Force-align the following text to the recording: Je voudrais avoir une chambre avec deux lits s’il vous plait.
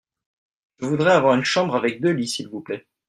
Je 0.79 0.87
voudrais 0.87 1.11
avoir 1.11 1.35
une 1.35 1.43
chambre 1.43 1.75
avec 1.75 2.01
deux 2.01 2.09
lits 2.09 2.27
s’il 2.27 2.47
vous 2.47 2.61
plait. 2.61 2.87